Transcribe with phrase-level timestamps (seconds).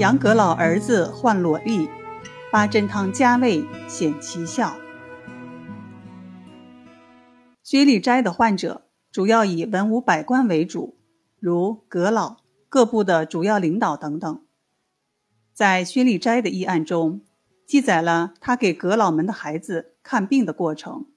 [0.00, 1.86] 杨阁老儿子患裸痢，
[2.50, 4.74] 八珍汤加味显奇效。
[7.62, 10.96] 薛立斋的患者主要以文武百官为主，
[11.38, 12.38] 如阁老、
[12.70, 14.42] 各部的主要领导等等。
[15.52, 17.20] 在薛立斋的医案中，
[17.66, 21.08] 记载了他给阁老们的孩子看病的过程。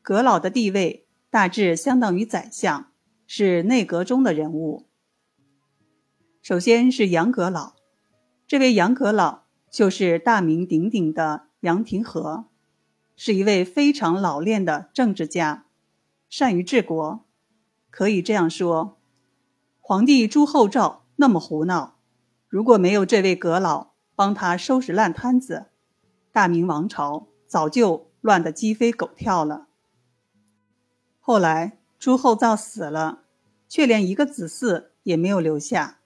[0.00, 2.86] 阁老的地位大致相当于宰相，
[3.26, 4.86] 是内阁中的人物。
[6.50, 7.74] 首先是杨阁老，
[8.44, 12.46] 这位杨阁老就是大名鼎鼎的杨廷和，
[13.14, 15.66] 是一位非常老练的政治家，
[16.28, 17.24] 善于治国。
[17.88, 18.98] 可以这样说，
[19.78, 22.00] 皇帝朱厚照那么胡闹，
[22.48, 25.66] 如果没有这位阁老帮他收拾烂摊子，
[26.32, 29.68] 大明王朝早就乱得鸡飞狗跳了。
[31.20, 33.20] 后来朱厚照死了，
[33.68, 35.98] 却连一个子嗣也没有留下。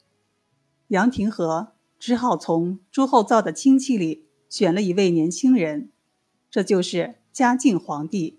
[0.95, 5.91] 杨廷和只好从朱厚照的亲戚里选了一位年轻人，
[6.49, 8.39] 这就是嘉靖皇帝。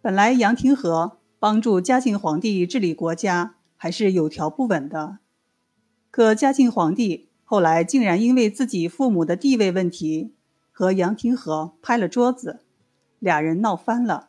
[0.00, 5.18] 本来杨廷和帮助嘉靖皇帝治理国家还是有条不紊的，
[6.12, 10.32] 可嘉靖皇帝后来竟然因为自己父母的地位问题
[10.70, 12.60] 和杨廷和拍了桌子，
[13.18, 14.28] 俩人闹翻了。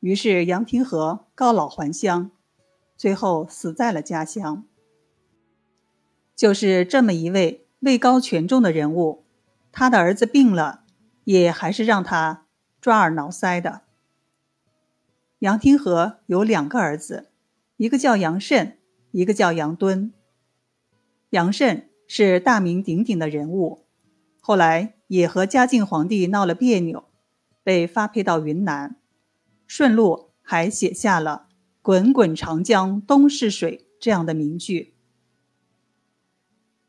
[0.00, 2.32] 于是杨廷和告老还乡，
[2.96, 4.64] 最后死在了家乡。
[6.38, 9.24] 就是这么一位位高权重的人物，
[9.72, 10.84] 他的儿子病了，
[11.24, 12.46] 也还是让他
[12.80, 13.80] 抓耳挠腮的。
[15.40, 17.32] 杨廷和有两个儿子，
[17.76, 18.78] 一个叫杨慎，
[19.10, 20.12] 一个叫杨敦。
[21.30, 23.84] 杨慎是大名鼎鼎的人物，
[24.40, 27.08] 后来也和嘉靖皇帝闹了别扭，
[27.64, 28.94] 被发配到云南，
[29.66, 31.48] 顺路还写下了
[31.82, 34.94] “滚滚长江东逝水”这样的名句。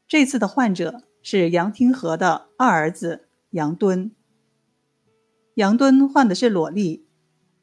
[0.10, 4.12] 这次的患者是杨廷和的二儿子杨敦。
[5.54, 7.04] 杨敦患的是裸痢，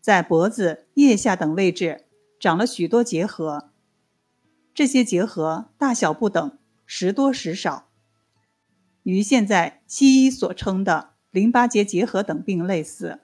[0.01, 2.05] 在脖子、腋下等位置
[2.39, 3.73] 长了许多结核，
[4.73, 7.89] 这些结核大小不等，时多时少，
[9.03, 13.19] 与现在西医所称的淋巴结结核等病类似。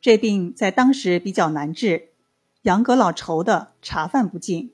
[0.00, 2.14] 这病在当时比较难治，
[2.62, 4.72] 杨阁老愁的茶饭不进。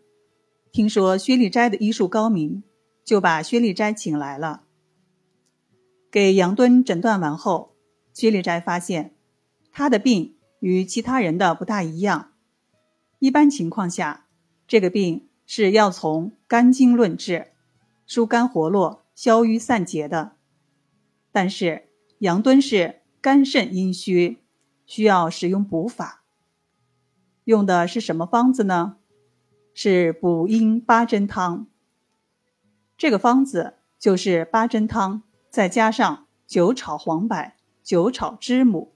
[0.72, 2.62] 听说薛立斋的医术高明，
[3.04, 4.62] 就把薛立斋请来了。
[6.12, 7.74] 给杨敦诊断完后，
[8.12, 9.16] 薛立斋发现
[9.72, 12.32] 他的病与其他人的不大一样。
[13.18, 14.26] 一般情况下，
[14.68, 17.48] 这个病是要从肝经论治，
[18.06, 20.36] 疏肝活络、消瘀散结的。
[21.32, 21.88] 但是
[22.20, 24.38] 杨敦是肝肾阴虚，
[24.86, 26.22] 需要使用补法。
[27.42, 28.98] 用的是什么方子呢？
[29.72, 31.66] 是补阴八珍汤。
[32.98, 38.94] 这个方子就是八珍汤，再加上酒炒黄柏、酒炒知母。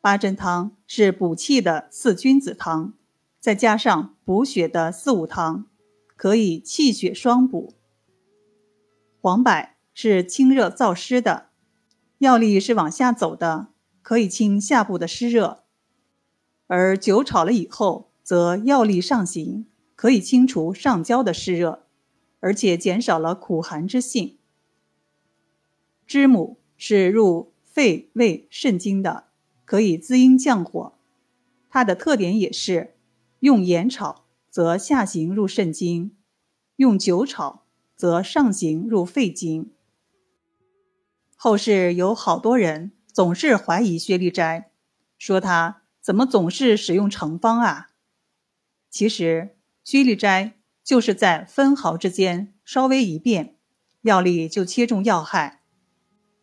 [0.00, 2.94] 八珍汤是补气的四君子汤，
[3.38, 5.66] 再加上补血的四物汤，
[6.16, 7.74] 可以气血双补。
[9.20, 11.50] 黄柏是清热燥湿的，
[12.18, 13.68] 药力是往下走的，
[14.02, 15.64] 可以清下部的湿热；
[16.66, 18.09] 而酒炒了以后。
[18.30, 21.82] 则药力上行，可以清除上焦的湿热，
[22.38, 24.38] 而且减少了苦寒之性。
[26.06, 29.24] 知母是入肺胃肾经的，
[29.64, 30.92] 可以滋阴降火。
[31.68, 32.94] 它的特点也是
[33.40, 36.12] 用盐炒，则下行入肾经；
[36.76, 37.64] 用酒炒，
[37.96, 39.72] 则上行入肺经。
[41.34, 44.70] 后世有好多人总是怀疑薛立斋，
[45.18, 47.88] 说他怎么总是使用成方啊？
[48.90, 53.56] 其实，薛立斋就是在分毫之间稍微一变，
[54.02, 55.62] 药力就切中要害。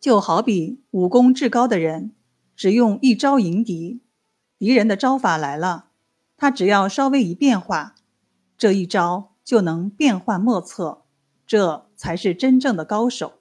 [0.00, 2.14] 就好比武功至高的人，
[2.56, 4.00] 只用一招迎敌，
[4.56, 5.90] 敌人的招法来了，
[6.38, 7.94] 他只要稍微一变化，
[8.56, 11.04] 这一招就能变幻莫测，
[11.46, 13.40] 这才是真正的高手。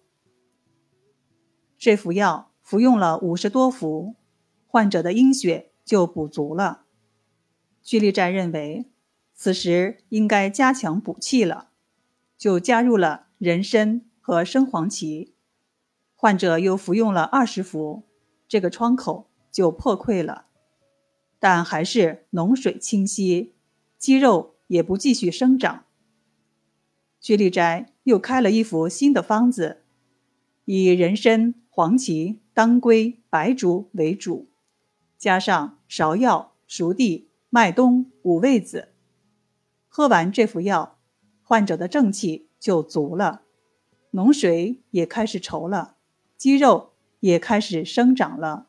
[1.77, 4.15] 这服药服用了五十多服，
[4.65, 6.83] 患者的阴血就补足了。
[7.81, 8.91] 薛立斋认为。
[9.39, 11.69] 此时应该加强补气了，
[12.39, 15.35] 就加入了人参和生黄芪。
[16.15, 18.01] 患者又服用了二十服，
[18.47, 20.47] 这个窗口就破溃了，
[21.37, 23.53] 但还是脓水清晰，
[23.99, 25.85] 肌肉也不继续生长。
[27.19, 29.83] 薛立斋又开了一副新的方子，
[30.65, 34.47] 以人参、黄芪、当归、白术为主，
[35.15, 38.95] 加上芍药、熟地、麦冬、五味子。
[39.97, 40.99] 喝完这副药，
[41.41, 43.41] 患者的正气就足了，
[44.11, 45.95] 脓水也开始稠了，
[46.37, 48.67] 肌肉也开始生长了。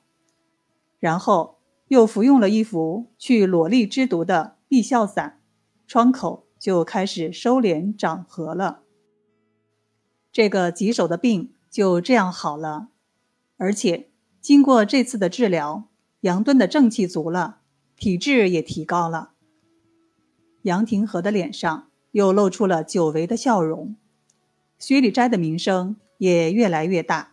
[0.99, 1.59] 然后
[1.89, 5.43] 又服用了一服去裸痢之毒的避笑散，
[5.87, 8.85] 创口就开始收敛长合了。
[10.33, 12.89] 这个棘手的病就这样好了，
[13.59, 14.09] 而且
[14.41, 15.91] 经过这次的治疗，
[16.21, 17.59] 杨敦的正气足了，
[17.97, 19.33] 体质也提高了。
[20.69, 23.97] 杨廷和的脸上又露出了久违的笑容，
[24.79, 27.33] 薛礼斋的名声也越来越大。